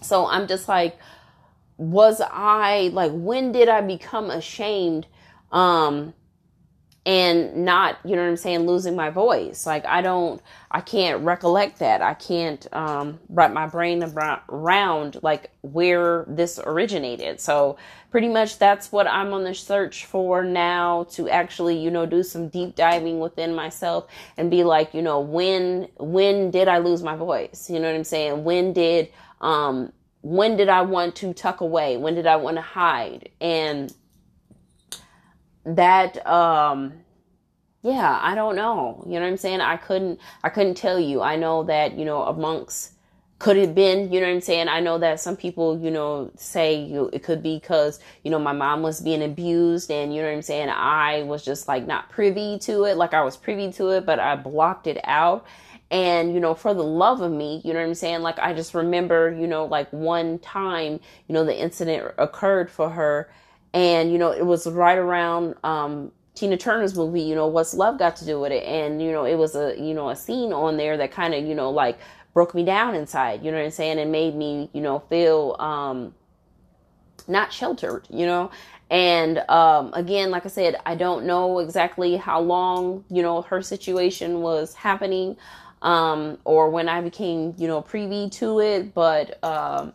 so 0.00 0.26
I'm 0.26 0.46
just 0.46 0.66
like, 0.66 0.98
was 1.76 2.22
I, 2.22 2.90
like, 2.94 3.12
when 3.12 3.52
did 3.52 3.68
I 3.68 3.82
become 3.82 4.30
ashamed? 4.30 5.06
Um, 5.52 6.14
and 7.06 7.64
not, 7.64 7.98
you 8.04 8.16
know 8.16 8.22
what 8.22 8.28
I'm 8.28 8.36
saying, 8.36 8.66
losing 8.66 8.96
my 8.96 9.10
voice. 9.10 9.64
Like 9.64 9.86
I 9.86 10.02
don't, 10.02 10.42
I 10.72 10.80
can't 10.80 11.22
recollect 11.22 11.78
that. 11.78 12.02
I 12.02 12.14
can't 12.14 12.66
um, 12.74 13.20
wrap 13.28 13.52
my 13.52 13.68
brain 13.68 14.02
around 14.02 15.20
like 15.22 15.52
where 15.62 16.24
this 16.26 16.58
originated. 16.58 17.40
So 17.40 17.78
pretty 18.10 18.28
much 18.28 18.58
that's 18.58 18.90
what 18.90 19.06
I'm 19.06 19.32
on 19.32 19.44
the 19.44 19.54
search 19.54 20.04
for 20.04 20.42
now 20.42 21.04
to 21.10 21.30
actually, 21.30 21.78
you 21.78 21.92
know, 21.92 22.06
do 22.06 22.24
some 22.24 22.48
deep 22.48 22.74
diving 22.74 23.20
within 23.20 23.54
myself 23.54 24.08
and 24.36 24.50
be 24.50 24.64
like, 24.64 24.92
you 24.92 25.00
know, 25.00 25.20
when 25.20 25.86
when 25.98 26.50
did 26.50 26.66
I 26.66 26.78
lose 26.78 27.04
my 27.04 27.14
voice? 27.14 27.70
You 27.70 27.78
know 27.78 27.88
what 27.88 27.96
I'm 27.96 28.04
saying? 28.04 28.42
When 28.42 28.72
did 28.72 29.12
um 29.40 29.92
when 30.22 30.56
did 30.56 30.68
I 30.68 30.82
want 30.82 31.14
to 31.16 31.32
tuck 31.32 31.60
away? 31.60 31.98
When 31.98 32.16
did 32.16 32.26
I 32.26 32.34
want 32.34 32.56
to 32.56 32.62
hide? 32.62 33.28
And 33.40 33.94
that 35.66 36.24
um 36.26 36.92
yeah 37.82 38.18
i 38.22 38.34
don't 38.34 38.56
know. 38.56 39.02
You 39.06 39.14
know 39.14 39.22
what 39.22 39.28
i'm 39.28 39.36
saying? 39.36 39.60
I 39.60 39.76
couldn't 39.76 40.20
i 40.44 40.48
couldn't 40.48 40.76
tell 40.76 40.98
you. 40.98 41.22
I 41.22 41.36
know 41.36 41.64
that 41.64 41.98
you 41.98 42.04
know 42.04 42.22
amongst 42.22 42.92
could 43.38 43.56
have 43.56 43.74
been 43.74 44.12
you 44.12 44.20
know 44.20 44.28
what 44.28 44.34
i'm 44.34 44.40
saying? 44.40 44.68
I 44.68 44.80
know 44.80 44.98
that 44.98 45.20
some 45.20 45.36
people 45.36 45.78
you 45.78 45.90
know 45.90 46.30
say 46.36 46.80
you 46.80 47.10
it 47.12 47.22
could 47.24 47.42
be 47.42 47.58
because 47.58 47.98
you 48.22 48.30
know 48.30 48.38
my 48.38 48.52
mom 48.52 48.82
was 48.82 49.00
being 49.00 49.22
abused 49.22 49.90
and 49.90 50.14
you 50.14 50.22
know 50.22 50.28
what 50.28 50.34
i'm 50.34 50.42
saying? 50.42 50.70
I 50.70 51.24
was 51.24 51.44
just 51.44 51.66
like 51.68 51.86
not 51.86 52.10
privy 52.10 52.58
to 52.60 52.84
it 52.84 52.96
like 52.96 53.12
i 53.12 53.22
was 53.22 53.36
privy 53.36 53.72
to 53.72 53.90
it 53.90 54.06
but 54.06 54.20
i 54.20 54.36
blocked 54.36 54.86
it 54.86 55.00
out. 55.04 55.46
And 55.90 56.32
you 56.34 56.40
know 56.40 56.54
for 56.54 56.74
the 56.74 56.84
love 56.84 57.20
of 57.20 57.32
me 57.32 57.60
you 57.64 57.72
know 57.72 57.80
what 57.80 57.86
i'm 57.86 57.94
saying? 57.94 58.22
Like 58.22 58.38
i 58.38 58.54
just 58.54 58.72
remember 58.74 59.32
you 59.32 59.48
know 59.48 59.64
like 59.66 59.92
one 59.92 60.38
time 60.38 61.00
you 61.28 61.32
know 61.32 61.44
the 61.44 61.58
incident 61.60 62.14
occurred 62.18 62.70
for 62.70 62.90
her 62.90 63.28
and 63.76 64.10
you 64.10 64.18
know 64.18 64.32
it 64.32 64.44
was 64.44 64.66
right 64.66 64.98
around 64.98 65.54
um 65.62 66.10
Tina 66.36 66.58
Turner's 66.58 66.94
movie, 66.94 67.22
you 67.22 67.34
know, 67.34 67.46
What's 67.46 67.72
Love 67.72 67.98
Got 67.98 68.16
to 68.16 68.26
Do 68.26 68.38
with 68.38 68.52
It? 68.52 68.62
And, 68.64 69.00
you 69.02 69.10
know, 69.10 69.24
it 69.24 69.36
was 69.36 69.56
a, 69.56 69.74
you 69.78 69.94
know, 69.94 70.10
a 70.10 70.16
scene 70.16 70.52
on 70.52 70.76
there 70.76 70.98
that 70.98 71.10
kind 71.10 71.32
of, 71.32 71.42
you 71.44 71.54
know, 71.54 71.70
like 71.70 71.98
broke 72.34 72.54
me 72.54 72.62
down 72.62 72.94
inside, 72.94 73.42
you 73.42 73.50
know 73.50 73.56
what 73.56 73.64
I'm 73.64 73.70
saying? 73.70 73.98
And 73.98 74.12
made 74.12 74.34
me, 74.36 74.68
you 74.74 74.82
know, 74.82 74.98
feel, 75.08 75.56
um, 75.58 76.14
not 77.26 77.54
sheltered, 77.54 78.06
you 78.10 78.26
know? 78.26 78.50
And, 78.90 79.38
um, 79.48 79.94
again, 79.94 80.30
like 80.30 80.44
I 80.44 80.50
said, 80.50 80.76
I 80.84 80.94
don't 80.94 81.24
know 81.24 81.58
exactly 81.60 82.16
how 82.16 82.40
long, 82.40 83.06
you 83.08 83.22
know, 83.22 83.40
her 83.40 83.62
situation 83.62 84.42
was 84.42 84.74
happening, 84.74 85.38
um, 85.80 86.36
or 86.44 86.68
when 86.68 86.90
I 86.90 87.00
became, 87.00 87.54
you 87.56 87.66
know, 87.66 87.80
privy 87.80 88.28
to 88.28 88.60
it, 88.60 88.92
but, 88.92 89.42
um, 89.42 89.94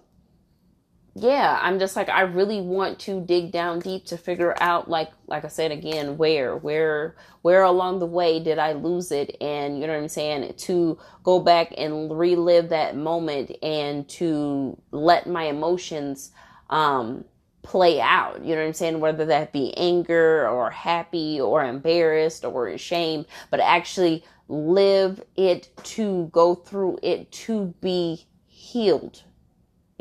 yeah, 1.13 1.59
I'm 1.61 1.77
just 1.77 1.97
like 1.97 2.07
I 2.07 2.21
really 2.21 2.61
want 2.61 2.99
to 2.99 3.19
dig 3.19 3.51
down 3.51 3.79
deep 3.79 4.05
to 4.05 4.17
figure 4.17 4.55
out 4.61 4.89
like 4.89 5.11
like 5.27 5.43
I 5.43 5.49
said 5.49 5.71
again 5.71 6.17
where 6.17 6.55
where 6.55 7.15
where 7.41 7.63
along 7.63 7.99
the 7.99 8.05
way 8.05 8.39
did 8.41 8.57
I 8.57 8.71
lose 8.73 9.11
it? 9.11 9.35
And 9.41 9.79
you 9.79 9.87
know 9.87 9.93
what 9.93 10.03
I'm 10.03 10.07
saying? 10.07 10.53
To 10.55 10.97
go 11.23 11.39
back 11.39 11.73
and 11.77 12.17
relive 12.17 12.69
that 12.69 12.95
moment 12.95 13.51
and 13.61 14.07
to 14.09 14.81
let 14.91 15.27
my 15.27 15.43
emotions 15.43 16.31
um 16.69 17.25
play 17.61 17.99
out. 17.99 18.45
You 18.45 18.55
know 18.55 18.61
what 18.61 18.67
I'm 18.67 18.73
saying? 18.73 19.01
Whether 19.01 19.25
that 19.25 19.51
be 19.51 19.75
anger 19.75 20.47
or 20.47 20.69
happy 20.69 21.41
or 21.41 21.63
embarrassed 21.65 22.45
or 22.45 22.69
ashamed 22.69 23.25
but 23.49 23.59
actually 23.59 24.23
live 24.47 25.21
it 25.35 25.69
to 25.83 26.29
go 26.31 26.55
through 26.55 26.99
it 27.03 27.31
to 27.31 27.73
be 27.81 28.25
healed 28.47 29.23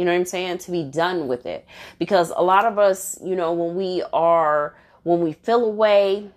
you 0.01 0.07
know 0.07 0.13
what 0.13 0.19
I'm 0.21 0.25
saying? 0.25 0.57
To 0.57 0.71
be 0.71 0.83
done 0.83 1.29
with 1.29 1.45
it. 1.45 1.67
Because 1.99 2.33
a 2.35 2.43
lot 2.43 2.65
of 2.65 2.79
us, 2.79 3.19
you 3.23 3.37
know, 3.37 3.53
when 3.53 3.77
we 3.77 4.03
are, 4.15 4.75
when 5.03 5.21
we 5.21 5.35
feel 5.35 5.63
away, 5.63 6.31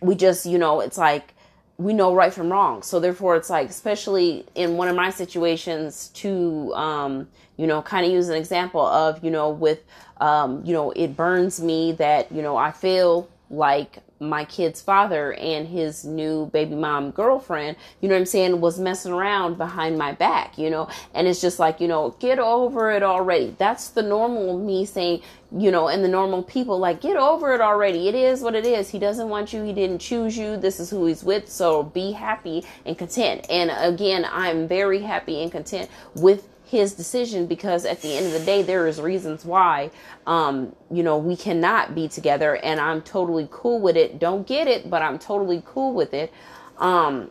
we 0.00 0.14
just, 0.14 0.46
you 0.46 0.56
know, 0.56 0.80
it's 0.80 0.96
like 0.96 1.34
we 1.76 1.92
know 1.92 2.14
right 2.14 2.32
from 2.32 2.50
wrong. 2.50 2.80
So 2.82 2.98
therefore, 2.98 3.36
it's 3.36 3.50
like, 3.50 3.68
especially 3.68 4.46
in 4.54 4.78
one 4.78 4.88
of 4.88 4.96
my 4.96 5.10
situations, 5.10 6.08
to, 6.14 6.72
um, 6.74 7.28
you 7.58 7.66
know, 7.66 7.82
kind 7.82 8.06
of 8.06 8.10
use 8.10 8.30
an 8.30 8.36
example 8.36 8.80
of, 8.80 9.22
you 9.22 9.30
know, 9.30 9.50
with, 9.50 9.84
um, 10.22 10.64
you 10.64 10.72
know, 10.72 10.92
it 10.92 11.14
burns 11.14 11.60
me 11.60 11.92
that, 11.92 12.32
you 12.32 12.40
know, 12.40 12.56
I 12.56 12.72
feel 12.72 13.28
like 13.50 13.98
my 14.22 14.44
kid's 14.44 14.80
father 14.80 15.34
and 15.34 15.66
his 15.66 16.04
new 16.04 16.46
baby 16.46 16.74
mom 16.74 17.10
girlfriend, 17.10 17.76
you 18.00 18.08
know 18.08 18.14
what 18.14 18.20
I'm 18.20 18.26
saying, 18.26 18.60
was 18.60 18.78
messing 18.78 19.12
around 19.12 19.58
behind 19.58 19.98
my 19.98 20.12
back, 20.12 20.56
you 20.56 20.70
know, 20.70 20.88
and 21.14 21.26
it's 21.26 21.40
just 21.40 21.58
like, 21.58 21.80
you 21.80 21.88
know, 21.88 22.16
get 22.20 22.38
over 22.38 22.90
it 22.90 23.02
already. 23.02 23.54
That's 23.58 23.88
the 23.88 24.02
normal 24.02 24.58
me 24.58 24.84
saying, 24.86 25.22
you 25.54 25.70
know, 25.70 25.88
and 25.88 26.02
the 26.02 26.08
normal 26.08 26.42
people 26.42 26.78
like, 26.78 27.00
get 27.00 27.16
over 27.16 27.52
it 27.52 27.60
already. 27.60 28.08
It 28.08 28.14
is 28.14 28.40
what 28.40 28.54
it 28.54 28.64
is. 28.64 28.88
He 28.88 28.98
doesn't 28.98 29.28
want 29.28 29.52
you. 29.52 29.62
He 29.62 29.72
didn't 29.72 29.98
choose 29.98 30.36
you. 30.36 30.56
This 30.56 30.80
is 30.80 30.88
who 30.88 31.04
he's 31.06 31.22
with. 31.22 31.50
So 31.50 31.82
be 31.82 32.12
happy 32.12 32.64
and 32.86 32.96
content. 32.96 33.46
And 33.50 33.70
again, 33.76 34.26
I'm 34.30 34.66
very 34.66 35.00
happy 35.00 35.42
and 35.42 35.52
content 35.52 35.90
with 36.14 36.48
his 36.72 36.94
decision 36.94 37.46
because 37.46 37.84
at 37.84 38.00
the 38.00 38.16
end 38.16 38.24
of 38.24 38.32
the 38.32 38.40
day 38.40 38.62
there 38.62 38.86
is 38.86 38.98
reasons 38.98 39.44
why 39.44 39.90
um 40.26 40.74
you 40.90 41.02
know 41.02 41.18
we 41.18 41.36
cannot 41.36 41.94
be 41.94 42.08
together 42.08 42.56
and 42.56 42.80
I'm 42.80 43.02
totally 43.02 43.46
cool 43.50 43.78
with 43.78 43.94
it. 43.94 44.18
Don't 44.18 44.46
get 44.46 44.66
it 44.66 44.88
but 44.88 45.02
I'm 45.02 45.18
totally 45.18 45.62
cool 45.66 45.92
with 45.92 46.14
it. 46.14 46.32
Um 46.78 47.30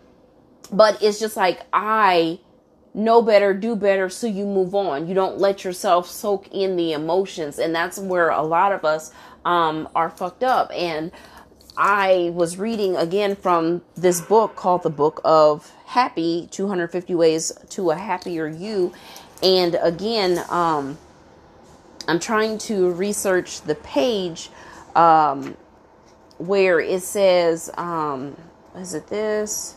but 0.71 1.01
it's 1.01 1.19
just 1.19 1.36
like 1.36 1.65
I 1.74 2.39
know 2.93 3.24
better 3.24 3.51
do 3.55 3.75
better 3.75 4.10
so 4.10 4.27
you 4.27 4.45
move 4.45 4.75
on. 4.75 5.07
You 5.07 5.15
don't 5.15 5.39
let 5.39 5.63
yourself 5.63 6.07
soak 6.07 6.48
in 6.51 6.75
the 6.75 6.93
emotions 6.93 7.57
and 7.57 7.74
that's 7.74 7.98
where 7.98 8.29
a 8.29 8.43
lot 8.43 8.71
of 8.71 8.86
us 8.86 9.12
um 9.43 9.89
are 9.95 10.12
fucked 10.12 10.43
up. 10.43 10.69
And 10.71 11.12
I 11.75 12.31
was 12.36 12.57
reading 12.60 12.95
again 12.95 13.36
from 13.36 13.81
this 13.95 14.21
book 14.21 14.55
called 14.55 14.83
The 14.83 14.91
Book 14.91 15.19
of 15.24 15.71
Happy 15.86 16.48
250 16.51 17.15
Ways 17.15 17.51
to 17.69 17.91
a 17.91 17.95
Happier 17.95 18.48
You. 18.48 18.93
And 19.43 19.77
again, 19.81 20.43
um, 20.50 20.98
I'm 22.07 22.19
trying 22.19 22.57
to 22.60 22.91
research 22.91 23.62
the 23.62 23.75
page 23.75 24.50
um, 24.95 25.57
where 26.38 26.79
it 26.79 27.03
says, 27.03 27.71
um, 27.77 28.36
is 28.75 28.93
it 28.93 29.07
this? 29.07 29.75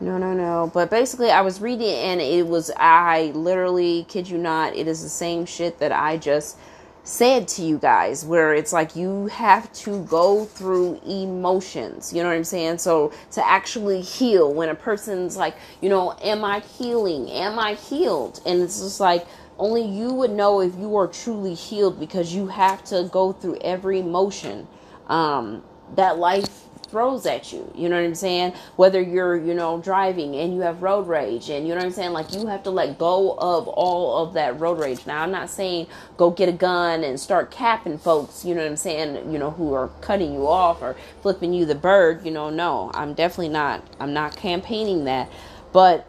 No, 0.00 0.18
no, 0.18 0.32
no. 0.32 0.70
But 0.72 0.90
basically, 0.90 1.30
I 1.30 1.42
was 1.42 1.60
reading 1.60 1.94
and 1.94 2.20
it 2.20 2.46
was, 2.46 2.70
I 2.76 3.32
literally 3.34 4.04
kid 4.08 4.28
you 4.28 4.38
not, 4.38 4.74
it 4.74 4.88
is 4.88 5.02
the 5.02 5.08
same 5.08 5.46
shit 5.46 5.78
that 5.78 5.92
I 5.92 6.16
just 6.16 6.58
said 7.04 7.48
to 7.48 7.62
you 7.62 7.78
guys 7.78 8.24
where 8.24 8.54
it's 8.54 8.72
like 8.72 8.94
you 8.94 9.26
have 9.26 9.72
to 9.72 10.04
go 10.04 10.44
through 10.44 11.00
emotions 11.06 12.12
you 12.12 12.22
know 12.22 12.28
what 12.28 12.36
i'm 12.36 12.44
saying? 12.44 12.78
So 12.78 13.12
to 13.32 13.46
actually 13.46 14.00
heal 14.00 14.52
when 14.52 14.68
a 14.68 14.74
person's 14.74 15.36
like 15.36 15.56
you 15.80 15.88
know 15.88 16.16
am 16.22 16.44
i 16.44 16.60
healing? 16.60 17.30
Am 17.30 17.58
i 17.58 17.74
healed? 17.74 18.40
And 18.46 18.62
it's 18.62 18.80
just 18.80 19.00
like 19.00 19.26
only 19.58 19.84
you 19.84 20.12
would 20.12 20.30
know 20.30 20.60
if 20.60 20.74
you 20.78 20.96
are 20.96 21.06
truly 21.06 21.54
healed 21.54 22.00
because 22.00 22.34
you 22.34 22.46
have 22.48 22.82
to 22.84 23.08
go 23.12 23.32
through 23.32 23.58
every 23.60 24.00
emotion 24.00 24.66
um, 25.08 25.62
that 25.94 26.18
life 26.18 26.64
throws 26.92 27.24
at 27.24 27.52
you. 27.54 27.72
You 27.74 27.88
know 27.88 27.96
what 27.96 28.04
I'm 28.04 28.14
saying? 28.14 28.52
Whether 28.76 29.00
you're, 29.00 29.36
you 29.36 29.54
know, 29.54 29.80
driving 29.80 30.36
and 30.36 30.54
you 30.54 30.60
have 30.60 30.82
road 30.82 31.08
rage 31.08 31.48
and 31.48 31.66
you 31.66 31.74
know 31.74 31.80
what 31.80 31.86
I'm 31.86 31.92
saying? 31.92 32.12
Like 32.12 32.32
you 32.34 32.46
have 32.46 32.62
to 32.64 32.70
let 32.70 32.98
go 32.98 33.32
of 33.38 33.66
all 33.66 34.22
of 34.22 34.34
that 34.34 34.60
road 34.60 34.78
rage. 34.78 35.06
Now, 35.06 35.22
I'm 35.22 35.32
not 35.32 35.48
saying 35.48 35.86
go 36.18 36.30
get 36.30 36.50
a 36.50 36.52
gun 36.52 37.02
and 37.02 37.18
start 37.18 37.50
capping 37.50 37.96
folks, 37.98 38.44
you 38.44 38.54
know 38.54 38.60
what 38.60 38.68
I'm 38.70 38.76
saying, 38.76 39.32
you 39.32 39.38
know, 39.38 39.50
who 39.50 39.72
are 39.72 39.88
cutting 40.02 40.34
you 40.34 40.46
off 40.46 40.82
or 40.82 40.94
flipping 41.22 41.54
you 41.54 41.64
the 41.64 41.74
bird, 41.74 42.24
you 42.24 42.30
know, 42.30 42.50
no. 42.50 42.90
I'm 42.94 43.14
definitely 43.14 43.48
not 43.48 43.82
I'm 43.98 44.12
not 44.12 44.36
campaigning 44.36 45.04
that. 45.06 45.32
But 45.72 46.06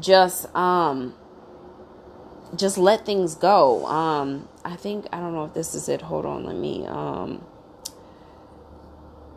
just 0.00 0.52
um 0.54 1.14
just 2.56 2.76
let 2.76 3.06
things 3.06 3.36
go. 3.36 3.86
Um 3.86 4.48
I 4.64 4.74
think 4.74 5.06
I 5.12 5.20
don't 5.20 5.32
know 5.32 5.44
if 5.44 5.54
this 5.54 5.76
is 5.76 5.88
it. 5.88 6.02
Hold 6.02 6.26
on, 6.26 6.44
let 6.44 6.56
me 6.56 6.84
um 6.86 7.44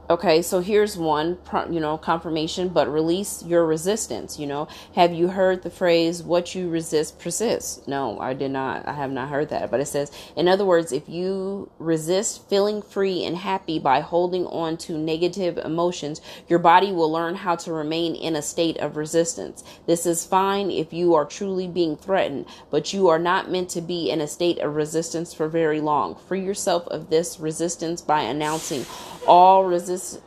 Okay, 0.09 0.41
so 0.41 0.59
here's 0.59 0.97
one, 0.97 1.37
you 1.69 1.79
know, 1.79 1.95
confirmation, 1.95 2.69
but 2.69 2.91
release 2.91 3.43
your 3.43 3.63
resistance. 3.63 4.39
You 4.39 4.47
know, 4.47 4.67
have 4.95 5.13
you 5.13 5.27
heard 5.27 5.61
the 5.61 5.69
phrase, 5.69 6.23
what 6.23 6.55
you 6.55 6.67
resist 6.67 7.19
persists? 7.19 7.87
No, 7.87 8.19
I 8.19 8.33
did 8.33 8.49
not. 8.49 8.87
I 8.87 8.93
have 8.93 9.11
not 9.11 9.29
heard 9.29 9.49
that. 9.49 9.69
But 9.69 9.81
it 9.81 9.85
says, 9.85 10.11
in 10.35 10.47
other 10.47 10.65
words, 10.65 10.91
if 10.91 11.07
you 11.07 11.69
resist 11.77 12.49
feeling 12.49 12.81
free 12.81 13.23
and 13.23 13.37
happy 13.37 13.77
by 13.77 13.99
holding 13.99 14.47
on 14.47 14.77
to 14.77 14.97
negative 14.97 15.59
emotions, 15.59 16.21
your 16.47 16.57
body 16.57 16.91
will 16.91 17.11
learn 17.11 17.35
how 17.35 17.55
to 17.57 17.71
remain 17.71 18.15
in 18.15 18.35
a 18.35 18.41
state 18.41 18.77
of 18.77 18.97
resistance. 18.97 19.63
This 19.85 20.07
is 20.07 20.25
fine 20.25 20.71
if 20.71 20.91
you 20.91 21.13
are 21.13 21.25
truly 21.25 21.67
being 21.67 21.95
threatened, 21.95 22.47
but 22.71 22.93
you 22.93 23.09
are 23.09 23.19
not 23.19 23.51
meant 23.51 23.69
to 23.69 23.81
be 23.81 24.09
in 24.09 24.21
a 24.21 24.27
state 24.27 24.57
of 24.57 24.73
resistance 24.73 25.35
for 25.35 25.47
very 25.47 25.79
long. 25.79 26.15
Free 26.15 26.43
yourself 26.43 26.87
of 26.87 27.11
this 27.11 27.39
resistance 27.39 28.01
by 28.01 28.21
announcing, 28.21 28.87
all 29.27 29.65
resist, 29.99 30.21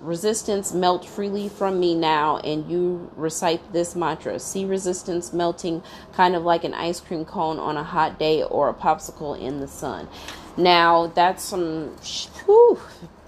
resistance 0.00 0.72
melt 0.72 1.04
freely 1.04 1.48
from 1.48 1.80
me 1.80 1.94
now 1.94 2.38
and 2.38 2.70
you 2.70 3.10
recite 3.16 3.72
this 3.72 3.94
mantra. 3.94 4.38
See 4.38 4.64
resistance 4.64 5.32
melting 5.32 5.82
kind 6.12 6.34
of 6.34 6.44
like 6.44 6.64
an 6.64 6.74
ice 6.74 7.00
cream 7.00 7.24
cone 7.24 7.58
on 7.58 7.76
a 7.76 7.82
hot 7.84 8.18
day 8.18 8.42
or 8.42 8.68
a 8.68 8.74
popsicle 8.74 9.38
in 9.38 9.60
the 9.60 9.68
sun. 9.68 10.08
Now 10.56 11.08
that's 11.08 11.42
some 11.42 11.96
whew, 12.44 12.80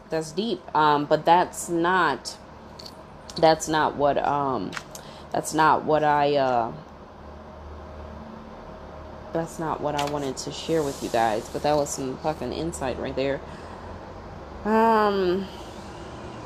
that's 0.08 0.32
deep 0.32 0.60
um, 0.74 1.04
but 1.04 1.24
that's 1.24 1.68
not 1.68 2.36
that's 3.36 3.68
not 3.68 3.94
what 3.96 4.18
um 4.18 4.72
that's 5.30 5.54
not 5.54 5.84
what 5.84 6.02
i 6.02 6.34
uh 6.34 6.72
that's 9.32 9.60
not 9.60 9.80
what 9.80 9.94
i 9.94 10.10
wanted 10.10 10.36
to 10.36 10.50
share 10.50 10.82
with 10.82 11.00
you 11.02 11.08
guys 11.10 11.48
but 11.50 11.62
that 11.62 11.76
was 11.76 11.90
some 11.90 12.16
fucking 12.18 12.52
insight 12.52 12.98
right 12.98 13.14
there. 13.14 13.40
Um, 14.64 15.46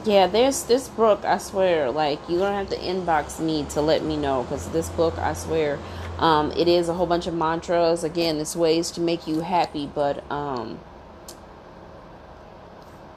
yeah, 0.04 0.26
there's 0.26 0.64
this 0.64 0.88
book. 0.88 1.25
I 1.25 1.38
swear, 1.38 1.90
like 1.90 2.21
you 2.28 2.38
don't 2.38 2.54
have 2.54 2.71
to 2.71 2.76
inbox 2.76 3.40
me 3.40 3.64
to 3.71 3.80
let 3.80 4.02
me 4.04 4.16
know 4.16 4.42
because 4.42 4.68
this 4.71 4.88
book, 4.90 5.16
I 5.18 5.35
swear, 5.35 5.78
um, 6.18 6.52
it 6.52 6.68
is 6.68 6.88
a 6.88 6.94
whole 6.94 7.06
bunch 7.06 7.26
of 7.26 7.35
mantras. 7.35 8.04
Again, 8.04 8.38
it's 8.38 8.56
ways 8.56 8.90
to 8.92 9.00
make 9.00 9.26
you 9.26 9.40
happy, 9.40 9.90
but 9.94 10.25
um, 10.30 10.80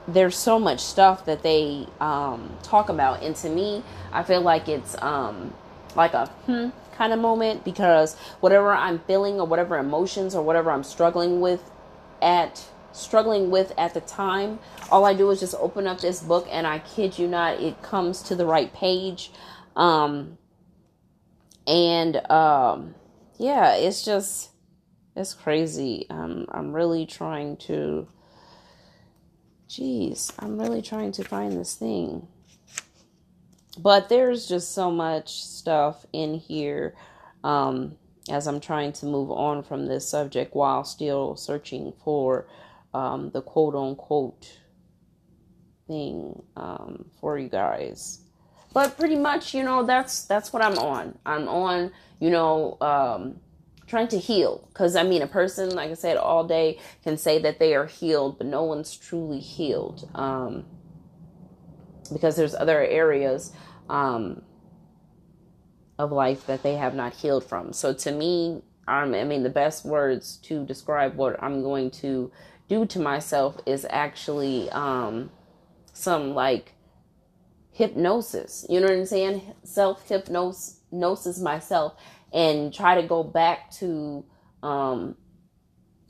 there's 0.08 0.36
so 0.36 0.58
much 0.58 0.80
stuff 0.80 1.24
that 1.26 1.42
they 1.42 1.86
um 2.00 2.56
talk 2.62 2.88
about, 2.88 3.22
and 3.22 3.36
to 3.36 3.48
me, 3.48 3.82
I 4.12 4.22
feel 4.22 4.40
like 4.40 4.68
it's 4.68 5.00
um 5.02 5.54
like 5.96 6.14
a 6.14 6.26
hmm 6.46 6.68
kind 6.94 7.12
of 7.12 7.18
moment 7.18 7.64
because 7.64 8.16
whatever 8.40 8.72
I'm 8.72 9.00
feeling 9.00 9.38
or 9.40 9.46
whatever 9.46 9.78
emotions 9.78 10.34
or 10.34 10.42
whatever 10.42 10.70
I'm 10.70 10.84
struggling 10.84 11.40
with 11.42 11.70
at 12.22 12.66
struggling 12.96 13.50
with 13.50 13.72
at 13.78 13.94
the 13.94 14.00
time, 14.00 14.58
all 14.90 15.04
I 15.04 15.14
do 15.14 15.30
is 15.30 15.40
just 15.40 15.54
open 15.58 15.86
up 15.86 16.00
this 16.00 16.20
book 16.20 16.48
and 16.50 16.66
I 16.66 16.80
kid 16.80 17.18
you 17.18 17.28
not, 17.28 17.60
it 17.60 17.82
comes 17.82 18.22
to 18.22 18.34
the 18.34 18.46
right 18.46 18.72
page. 18.72 19.30
Um, 19.74 20.38
and 21.66 22.16
um, 22.30 22.94
yeah, 23.38 23.74
it's 23.74 24.04
just 24.04 24.50
it's 25.14 25.34
crazy. 25.34 26.06
Um, 26.10 26.46
I'm 26.50 26.72
really 26.72 27.06
trying 27.06 27.56
to 27.58 28.08
Jeez, 29.68 30.32
I'm 30.38 30.58
really 30.58 30.80
trying 30.80 31.12
to 31.12 31.24
find 31.24 31.52
this 31.52 31.74
thing. 31.74 32.28
But 33.78 34.08
there's 34.08 34.46
just 34.46 34.72
so 34.72 34.90
much 34.90 35.42
stuff 35.42 36.06
in 36.12 36.34
here 36.34 36.94
um, 37.42 37.96
as 38.30 38.46
I'm 38.46 38.60
trying 38.60 38.92
to 38.94 39.06
move 39.06 39.30
on 39.30 39.62
from 39.62 39.86
this 39.86 40.08
subject 40.08 40.54
while 40.54 40.84
still 40.84 41.36
searching 41.36 41.92
for 42.04 42.46
um, 42.96 43.30
the 43.32 43.42
quote 43.42 43.74
unquote 43.74 44.58
thing 45.86 46.42
um, 46.56 47.04
for 47.20 47.38
you 47.38 47.48
guys. 47.48 48.20
But 48.72 48.98
pretty 48.98 49.16
much, 49.16 49.54
you 49.54 49.62
know, 49.62 49.84
that's 49.84 50.24
that's 50.24 50.52
what 50.52 50.62
I'm 50.62 50.78
on. 50.78 51.18
I'm 51.26 51.46
on, 51.48 51.92
you 52.20 52.30
know, 52.30 52.78
um, 52.80 53.40
trying 53.86 54.08
to 54.08 54.18
heal. 54.18 54.66
Because 54.68 54.96
I 54.96 55.02
mean, 55.02 55.22
a 55.22 55.26
person, 55.26 55.74
like 55.74 55.90
I 55.90 55.94
said, 55.94 56.16
all 56.16 56.44
day 56.44 56.78
can 57.02 57.16
say 57.18 57.38
that 57.40 57.58
they 57.58 57.74
are 57.74 57.86
healed, 57.86 58.38
but 58.38 58.46
no 58.46 58.64
one's 58.64 58.96
truly 58.96 59.40
healed. 59.40 60.08
Um, 60.14 60.64
because 62.12 62.36
there's 62.36 62.54
other 62.54 62.80
areas 62.80 63.52
um, 63.90 64.42
of 65.98 66.12
life 66.12 66.46
that 66.46 66.62
they 66.62 66.76
have 66.76 66.94
not 66.94 67.12
healed 67.14 67.44
from. 67.44 67.72
So 67.72 67.92
to 67.92 68.12
me, 68.12 68.62
um, 68.88 69.14
I 69.14 69.24
mean, 69.24 69.42
the 69.42 69.50
best 69.50 69.84
words 69.84 70.36
to 70.44 70.64
describe 70.64 71.16
what 71.16 71.42
I'm 71.42 71.62
going 71.62 71.90
to 72.02 72.30
do 72.68 72.86
to 72.86 72.98
myself 72.98 73.58
is 73.66 73.86
actually 73.90 74.70
um, 74.70 75.30
some 75.92 76.34
like 76.34 76.72
hypnosis. 77.72 78.66
You 78.68 78.80
know 78.80 78.86
what 78.86 78.96
I'm 78.96 79.06
saying? 79.06 79.42
Self 79.64 80.08
hypnosis 80.08 81.38
myself 81.40 81.94
and 82.32 82.72
try 82.72 83.00
to 83.00 83.06
go 83.06 83.22
back 83.22 83.70
to 83.72 84.24
um, 84.62 85.16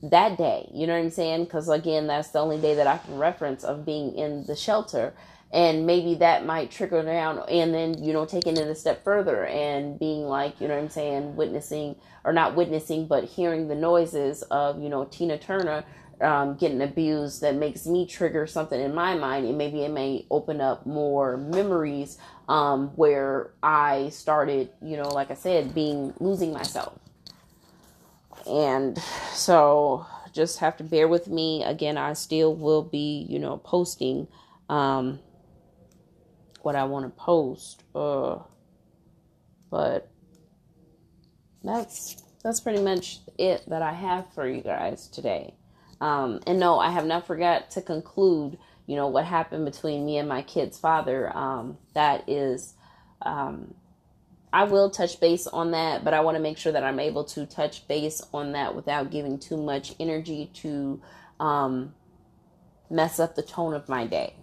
that 0.03 0.39
day. 0.39 0.69
You 0.73 0.87
know 0.87 0.95
what 0.95 1.05
I'm 1.05 1.11
saying? 1.11 1.45
Because 1.45 1.69
again, 1.69 2.07
that's 2.07 2.29
the 2.29 2.39
only 2.41 2.59
day 2.61 2.75
that 2.75 2.87
I 2.87 2.99
can 2.99 3.19
reference 3.19 3.65
of 3.65 3.85
being 3.85 4.15
in 4.17 4.45
the 4.47 4.57
shelter. 4.57 5.15
And 5.53 5.87
maybe 5.87 6.17
that 6.17 6.45
might 6.45 6.71
trigger 6.73 7.03
down 7.03 7.39
and 7.49 7.73
then, 7.73 8.03
you 8.03 8.13
know, 8.13 8.27
taking 8.27 8.57
it 8.57 8.69
a 8.69 8.75
step 8.75 9.05
further 9.05 9.47
and 9.47 9.99
being 9.99 10.25
like, 10.27 10.61
you 10.61 10.67
know 10.69 10.75
what 10.75 10.83
I'm 10.83 10.91
saying, 10.91 11.37
witnessing 11.37 11.97
or 12.25 12.33
not 12.33 12.57
witnessing, 12.57 13.07
but 13.07 13.25
hearing 13.25 13.69
the 13.69 13.75
noises 13.77 14.43
of, 14.43 14.83
you 14.83 14.89
know, 14.89 15.05
Tina 15.05 15.39
Turner 15.39 15.85
um, 16.21 16.57
getting 16.57 16.83
abused 16.83 17.43
that 17.43 17.55
makes 17.55 17.87
me 17.87 18.07
trigger 18.07 18.47
something 18.47 18.81
in 18.81 18.95
my 18.95 19.17
mind, 19.17 19.47
and 19.47 19.59
maybe 19.59 19.83
it 19.83 19.91
may 19.91 20.27
open 20.31 20.61
up 20.61 20.87
more 20.87 21.37
memories 21.37 22.19
um, 22.49 22.89
where 22.97 23.51
I 23.63 24.09
started, 24.11 24.71
you 24.81 24.97
know, 24.97 25.09
like 25.09 25.31
I 25.31 25.35
said, 25.35 25.75
being 25.75 26.15
losing 26.21 26.53
myself. 26.53 26.99
And 28.47 28.99
so 29.33 30.07
just 30.33 30.59
have 30.59 30.77
to 30.77 30.85
bear 30.85 31.09
with 31.09 31.29
me. 31.29 31.65
Again, 31.65 31.97
I 31.99 32.13
still 32.13 32.55
will 32.55 32.83
be, 32.83 33.27
you 33.29 33.39
know, 33.39 33.57
posting 33.57 34.29
um, 34.69 35.19
what 36.63 36.77
I 36.77 36.85
want 36.85 37.07
to 37.07 37.11
post. 37.11 37.83
Uh, 37.95 38.39
but 39.71 40.09
that's 41.65 42.23
that's 42.45 42.61
pretty 42.61 42.81
much 42.81 43.19
it 43.39 43.65
that 43.69 43.83
I 43.83 43.93
have 43.93 44.33
for 44.35 44.47
you 44.47 44.61
guys 44.61 45.09
today. 45.09 45.55
Um, 46.01 46.41
and 46.47 46.61
no, 46.61 46.79
I 46.79 46.91
have 46.91 47.07
not 47.07 47.27
forgot 47.27 47.71
to 47.73 47.83
conclude, 47.83 48.59
you 48.87 48.97
know, 48.97 49.09
what 49.09 49.25
happened 49.25 49.65
between 49.65 50.05
me 50.05 50.19
and 50.19 50.29
my 50.29 50.43
kid's 50.43 50.79
father. 50.79 51.35
Um, 51.37 51.79
that 51.95 52.29
is, 52.29 52.75
um, 53.23 53.75
I 54.53 54.65
will 54.65 54.91
touch 54.91 55.21
base 55.21 55.47
on 55.47 55.73
that, 55.73 56.05
but 56.05 56.15
I 56.15 56.21
want 56.21 56.37
to 56.37 56.43
make 56.43 56.59
sure 56.59 56.73
that 56.73 56.85
I'm 56.85 57.01
able 57.01 57.25
to 57.25 57.47
touch 57.47 57.87
base 57.89 58.23
on 58.33 58.53
that 58.53 58.75
without 58.75 59.11
giving 59.11 59.39
too 59.39 59.57
much 59.57 59.95
energy 59.99 60.51
to 60.55 61.01
um, 61.41 61.95
mess 62.91 63.19
up 63.19 63.35
the 63.35 63.43
tone 63.43 63.75
of 63.75 63.89
my 63.89 64.07
day. 64.07 64.35